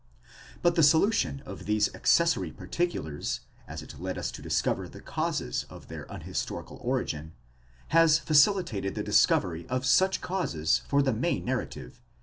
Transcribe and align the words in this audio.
But 0.63 0.73
the 0.73 0.81
solution 0.81 1.43
of 1.45 1.67
these 1.67 1.93
accessory 1.93 2.49
particulars, 2.51 3.41
as 3.67 3.83
it 3.83 4.01
led 4.01 4.17
us 4.17 4.31
to 4.31 4.41
discover 4.41 4.89
the 4.89 4.99
causes 4.99 5.67
of 5.69 5.89
their 5.89 6.07
unhistorical 6.11 6.79
origin, 6.81 7.33
has 7.89 8.17
facilitated 8.17 8.95
the 8.95 9.03
discovery 9.03 9.67
of 9.67 9.85
such 9.85 10.19
causes 10.19 10.81
for 10.87 11.03
the 11.03 11.13
main 11.13 11.45
narrative, 11.45 11.61
and 11.61 11.85
has 11.85 11.97
thereby 11.97 11.97
20 11.97 11.97
Homil. 11.99 12.03